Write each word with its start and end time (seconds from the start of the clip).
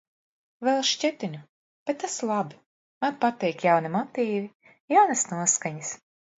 Vēl 0.67 0.79
šķetinu. 0.91 1.41
Bet 1.91 1.99
tas 2.05 2.15
labi. 2.31 2.59
Man 3.05 3.21
patīk 3.27 3.69
jauni 3.69 3.95
motīvi, 4.01 4.43
jaunas 4.97 5.27
noskaņas. 5.37 5.97